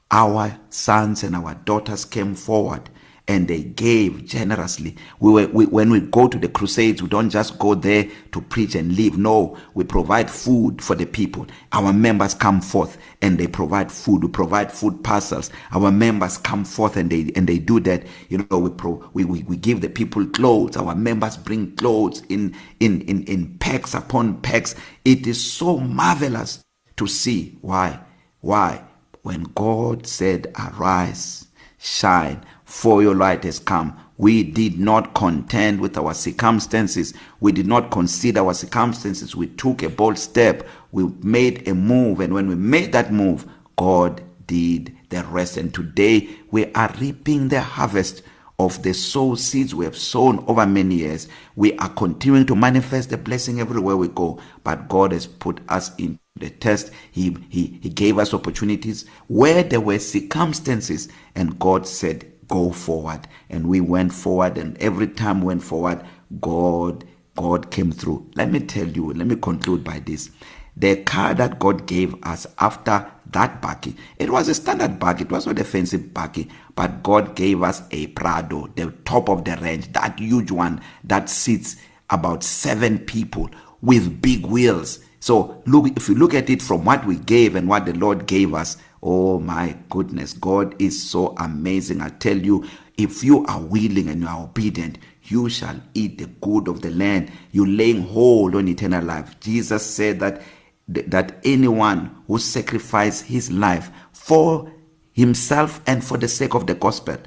our 0.10 0.58
sons 0.70 1.24
and 1.24 1.36
our 1.36 1.54
daughters 1.54 2.04
came 2.04 2.36
forward. 2.36 2.90
And 3.28 3.48
they 3.48 3.64
gave 3.64 4.26
generously. 4.26 4.96
We 5.20 5.32
were 5.32 5.48
we, 5.48 5.66
when 5.66 5.90
we 5.90 6.00
go 6.02 6.28
to 6.28 6.38
the 6.38 6.48
crusades 6.48 7.02
we 7.02 7.10
don't 7.10 7.30
just 7.30 7.58
go 7.60 7.74
there 7.76 8.08
to 8.32 8.42
preach 8.42 8.76
and 8.76 8.96
leave 8.96 9.18
no 9.18 9.58
we 9.74 9.84
provide 9.84 10.30
food 10.30 10.82
for 10.82 10.96
the 10.96 11.06
people. 11.06 11.48
Our 11.72 11.92
members 11.94 12.34
come 12.34 12.62
forth 12.62 12.98
and 13.22 13.38
they 13.38 13.48
provide 13.48 13.92
food. 13.92 14.24
We 14.24 14.30
provide 14.30 14.72
food 14.72 15.04
parcels. 15.04 15.50
Our 15.72 15.92
members 15.92 16.38
come 16.38 16.66
forth 16.66 16.98
and 16.98 17.10
they 17.10 17.32
and 17.36 17.48
they 17.48 17.60
do 17.60 17.80
that. 17.82 18.04
You 18.30 18.48
know 18.50 18.60
we 18.60 18.70
pro, 18.70 19.10
we, 19.14 19.26
we 19.26 19.44
we 19.44 19.58
give 19.58 19.82
the 19.82 19.90
people 19.90 20.26
clothes. 20.28 20.78
Our 20.78 20.96
members 20.96 21.38
bring 21.38 21.76
clothes 21.76 22.22
in 22.30 22.56
in 22.80 23.02
in 23.02 23.24
in 23.24 23.58
packs 23.58 23.94
upon 23.94 24.42
packs. 24.42 24.76
It 25.04 25.26
is 25.26 25.44
so 25.44 25.80
marvelous 25.80 26.64
to 26.98 27.08
see 27.08 27.58
why 27.62 28.00
why 28.42 28.84
when 29.24 29.44
god 29.56 30.08
said 30.08 30.54
arise 30.58 31.48
shine 31.78 32.42
for 32.76 33.02
your 33.02 33.16
light 33.16 33.46
has 33.46 33.58
come. 33.58 33.98
We 34.18 34.44
did 34.44 34.78
not 34.78 35.14
contend 35.14 35.80
with 35.80 35.98
our 35.98 36.14
circumstances. 36.14 37.14
We 37.40 37.54
did 37.54 37.66
not 37.66 37.90
consider 37.90 38.42
our 38.42 38.54
circumstances. 38.54 39.34
We 39.34 39.48
took 39.48 39.82
a 39.82 39.88
bold 39.88 40.20
step. 40.20 40.68
We 40.92 41.06
made 41.24 41.70
a 41.70 41.74
move. 41.74 42.20
And 42.20 42.34
when 42.34 42.50
we 42.50 42.56
made 42.56 42.92
that 42.92 43.14
move 43.14 43.48
god 43.78 44.22
did 44.46 44.94
the 45.08 45.24
rest. 45.24 45.56
And 45.56 45.74
today 45.74 46.30
we 46.52 46.72
are 46.74 46.94
reaping 47.00 47.48
the 47.48 47.62
harvest 47.62 48.24
of 48.60 48.84
the 48.84 48.94
soul 48.94 49.38
seeds 49.38 49.74
we 49.74 49.86
have 49.86 49.98
sown 49.98 50.44
over 50.46 50.66
many 50.66 50.96
years. 50.96 51.30
We 51.56 51.78
are 51.78 51.90
continuing 51.90 52.46
to 52.48 52.58
manifest 52.58 53.10
the 53.10 53.18
blessing 53.18 53.62
everywhere 53.62 53.96
we 53.96 54.10
go. 54.10 54.42
But 54.66 54.90
god 54.90 55.14
has 55.14 55.28
put 55.28 55.62
us 55.70 55.96
in 55.96 56.20
the 56.36 56.50
test. 56.50 56.92
He 57.12 57.38
he 57.48 57.80
he 57.82 57.90
gave 57.90 58.18
us 58.18 58.34
opportunities 58.34 59.06
where 59.28 59.64
there 59.64 59.80
were 59.80 60.00
circumstances. 60.00 61.08
And 61.36 61.58
god 61.58 61.88
said 61.88 62.35
go 62.48 62.72
forward. 62.72 63.28
And 63.50 63.68
we 63.68 63.82
went 63.82 64.14
forward 64.14 64.58
and 64.58 64.78
every 64.78 65.08
time 65.08 65.42
we 65.42 65.48
went 65.48 65.64
forward 65.64 66.06
God 66.42 67.06
God 67.36 67.70
came 67.72 67.92
through. 67.92 68.30
Let 68.36 68.52
me 68.52 68.60
tell 68.60 68.88
you 68.88 69.14
let 69.14 69.28
me 69.28 69.36
conclude 69.36 69.84
by 69.84 70.00
this. 70.00 70.30
The 70.78 70.98
car 71.04 71.34
that 71.36 71.60
God 71.60 71.86
gave 71.86 72.16
us 72.24 72.46
after 72.60 73.10
that 73.32 73.62
buggy 73.62 73.96
it 74.18 74.30
was 74.30 74.48
a 74.50 74.54
standard 74.54 75.00
buggy 75.00 75.24
it 75.24 75.32
was 75.32 75.48
not 75.48 75.60
a 75.60 75.64
fancy 75.64 75.98
buggy 75.98 76.50
but 76.76 77.02
God 77.02 77.36
gave 77.36 77.64
us 77.64 77.82
a 77.92 78.08
Prado 78.08 78.68
the 78.76 78.92
top 79.06 79.30
of 79.30 79.46
the 79.46 79.58
range 79.58 79.92
that 79.94 80.20
huge 80.20 80.52
one 80.52 80.82
that 81.04 81.30
sits 81.30 81.78
about 82.10 82.44
7 82.44 83.00
people 83.00 83.50
with 83.82 84.22
big 84.22 84.46
wheels. 84.46 85.00
So 85.20 85.62
look 85.66 85.88
if 85.98 86.08
you 86.10 86.16
look 86.16 86.34
at 86.34 86.50
it 86.50 86.62
from 86.62 86.86
what 86.86 87.06
we 87.06 87.18
gave 87.18 87.56
and 87.56 87.68
what 87.68 87.86
the 87.86 87.94
Lord 87.94 88.28
gave 88.28 88.54
us 88.54 88.78
Oh 89.04 89.40
my 89.40 89.78
goodness, 89.90 90.34
God 90.34 90.76
is 90.82 91.10
so 91.10 91.36
amazing. 91.38 92.02
I 92.02 92.10
tell 92.10 92.38
you, 92.38 92.66
if 92.98 93.24
you 93.24 93.46
are 93.46 93.62
willing 93.62 94.10
and 94.10 94.22
you 94.22 94.28
are 94.28 94.44
obedient, 94.44 94.98
you 95.24 95.50
shall 95.50 95.80
eat 95.94 96.18
the 96.18 96.28
good 96.28 96.68
of 96.68 96.82
the 96.82 96.92
land. 96.92 97.32
You 97.52 97.66
laying 97.66 98.04
hold 98.04 98.56
on 98.56 98.68
eternal 98.68 99.04
life. 99.04 99.40
Jesus 99.40 99.86
said 99.86 100.20
that 100.20 100.42
that 100.88 101.40
anyone 101.44 102.16
who 102.28 102.38
sacrifice 102.38 103.22
his 103.22 103.52
life 103.52 103.90
for 104.14 104.72
himself 105.14 105.82
and 105.88 106.04
for 106.04 106.18
the 106.18 106.28
sake 106.28 106.54
of 106.54 106.68
the 106.68 106.76
gospel 106.76 107.18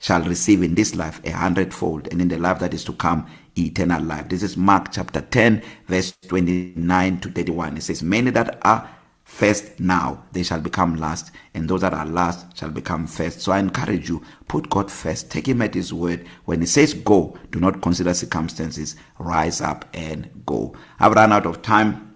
shall 0.00 0.22
receive 0.22 0.62
in 0.62 0.74
this 0.74 0.94
life 0.94 1.20
a 1.24 1.30
hundredfold 1.30 2.08
and 2.08 2.20
in 2.20 2.28
the 2.28 2.38
life 2.38 2.58
that 2.58 2.74
is 2.74 2.84
to 2.84 2.92
come 2.92 3.26
eternal 3.56 4.02
life. 4.02 4.28
This 4.28 4.42
is 4.42 4.56
Mark 4.56 4.92
chapter 4.92 5.20
10 5.20 5.62
verse 5.86 6.12
29 6.26 7.20
to 7.20 7.30
31. 7.30 7.78
It 7.78 7.82
says 7.82 8.02
many 8.02 8.30
that 8.32 8.58
are 8.62 8.88
first 9.28 9.78
now. 9.78 10.24
They 10.32 10.42
shall 10.42 10.58
become 10.60 10.96
last 10.96 11.30
and 11.52 11.68
those 11.68 11.82
that 11.82 11.92
are 11.92 12.06
last 12.06 12.56
shall 12.56 12.70
become 12.70 13.06
first. 13.06 13.42
So 13.42 13.52
i 13.52 13.58
encourage 13.58 14.08
you 14.08 14.22
put 14.48 14.70
god 14.70 14.90
first. 14.90 15.30
Take 15.30 15.46
him 15.46 15.60
at 15.60 15.74
his 15.74 15.92
word. 15.92 16.26
When 16.46 16.60
he 16.60 16.66
says 16.66 16.94
go 16.94 17.38
do 17.52 17.60
not 17.60 17.82
consider 17.82 18.14
circumstances. 18.14 18.96
Rise 19.18 19.60
up 19.60 19.84
and 19.92 20.28
go. 20.46 20.74
I've 20.98 21.12
run 21.12 21.32
out 21.32 21.46
of 21.46 21.60
time. 21.62 22.14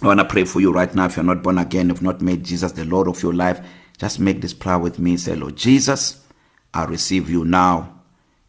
I 0.00 0.06
want 0.06 0.20
to 0.20 0.24
pray 0.24 0.44
for 0.44 0.60
you 0.60 0.72
right 0.72 0.94
now. 0.94 1.06
If 1.06 1.16
you're 1.16 1.24
not 1.24 1.42
born 1.42 1.58
again 1.58 1.90
if 1.90 2.00
not 2.00 2.22
made 2.22 2.44
jesus 2.44 2.72
the 2.72 2.84
lord 2.84 3.08
of 3.08 3.20
your 3.22 3.34
life 3.34 3.60
just 3.98 4.20
make 4.20 4.40
this 4.40 4.54
prayer 4.54 4.78
with 4.78 4.98
me. 5.00 5.16
Say 5.16 5.34
lord 5.34 5.56
jesus 5.56 6.24
i 6.72 6.84
receive 6.84 7.28
you 7.28 7.44
now 7.44 8.00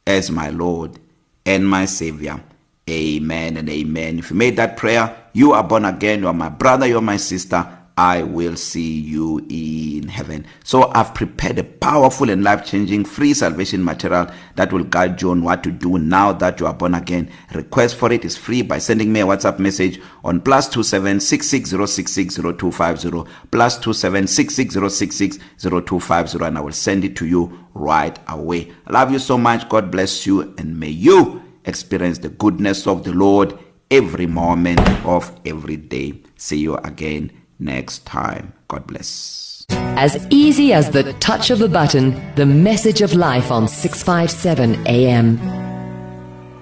as 0.05 0.29
my 0.29 0.49
lord 0.49 0.99
and 1.45 1.67
my 1.67 1.85
savior. 1.85 2.41
Amen 2.87 3.57
and 3.57 3.67
amen. 3.67 4.19
If 4.19 4.29
you 4.29 4.37
made 4.37 4.57
that 4.57 4.77
prayer 4.77 5.23
you 5.33 5.51
are 5.51 5.63
born 5.63 5.83
again. 5.83 6.21
You 6.21 6.27
are 6.27 6.33
my 6.33 6.47
brother. 6.49 6.87
You 6.87 6.99
are 6.99 7.01
my 7.01 7.17
sister. 7.17 7.67
I 7.97 8.23
will 8.23 8.57
see 8.57 8.99
you 8.99 9.45
in 9.49 10.09
heaven. 10.09 10.45
So 10.65 10.91
I've 10.91 11.13
prepared 11.13 11.59
a 11.59 11.63
powerful 11.63 12.29
and 12.29 12.43
life-changing 12.43 13.05
free 13.05 13.33
salvation 13.33 13.85
material 13.85 14.27
that 14.55 14.73
will 14.73 14.83
guide 14.83 15.21
you 15.21 15.31
on 15.31 15.43
what 15.43 15.63
to 15.63 15.71
do 15.71 15.97
now 15.97 16.33
that 16.33 16.59
you 16.59 16.67
are 16.67 16.73
born 16.73 16.93
again. 16.93 17.31
Request 17.53 17.95
for 17.95 18.11
it 18.11 18.25
is 18.25 18.35
free 18.35 18.61
by 18.61 18.79
sending 18.79 19.13
me 19.13 19.21
a 19.21 19.25
WhatsApp 19.25 19.59
message 19.59 20.01
on 20.25 20.41
plus 20.41 20.67
two 20.67 20.83
seven 20.83 21.21
six 21.21 21.47
six 21.47 21.69
zero 21.69 21.85
six 21.85 22.11
six 22.11 22.35
zero 22.35 22.51
two 22.51 22.69
five 22.69 22.99
zero 22.99 23.25
plus 23.51 23.79
two 23.79 23.93
seven 23.93 24.27
six 24.27 24.55
six 24.55 24.73
zero 24.73 24.89
six 24.89 25.15
six 25.15 25.39
zero 25.57 25.79
two 25.79 26.01
five 26.01 26.29
zero, 26.29 26.45
and 26.45 26.57
I 26.57 26.61
will 26.61 26.73
send 26.73 27.05
it 27.05 27.15
to 27.15 27.25
you 27.25 27.65
right 27.73 28.19
away. 28.27 28.73
I 28.87 28.91
love 28.91 29.11
you 29.11 29.19
so 29.19 29.37
much. 29.37 29.69
God 29.69 29.89
bless 29.89 30.25
you 30.25 30.53
and 30.57 30.77
may 30.77 30.89
you 30.89 31.41
experience 31.63 32.17
the 32.17 32.29
goodness 32.29 32.87
of 32.87 33.05
the 33.05 33.13
Lord 33.13 33.57
every 33.89 34.27
moment 34.27 34.81
of 35.05 35.31
every 35.45 35.77
day. 35.77 36.21
See 36.35 36.57
you 36.57 36.75
again 36.75 37.31
next 37.59 38.05
time. 38.05 38.53
God 38.67 38.87
bless. 38.87 39.65
As 39.69 40.27
easy 40.29 40.73
as 40.73 40.89
the 40.91 41.13
touch 41.13 41.49
of 41.49 41.61
a 41.61 41.67
button, 41.67 42.35
the 42.35 42.45
message 42.45 43.01
of 43.01 43.13
life 43.13 43.51
on 43.51 43.67
657 43.67 44.85
AM. 44.87 45.39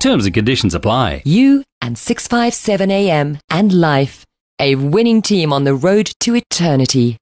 Terms 0.00 0.24
and 0.24 0.34
conditions 0.34 0.74
apply. 0.74 1.20
You 1.26 1.62
and 1.82 1.98
657 1.98 2.90
AM 2.90 3.38
and 3.50 3.70
life. 3.70 4.24
A 4.58 4.74
winning 4.74 5.20
team 5.20 5.52
on 5.52 5.64
the 5.64 5.74
road 5.74 6.10
to 6.20 6.36
eternity. 6.36 7.18